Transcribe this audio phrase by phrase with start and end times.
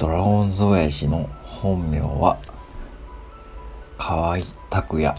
[0.00, 2.38] ドラゴンズ親父の本名は
[3.98, 4.38] 河合
[4.70, 5.14] 拓也。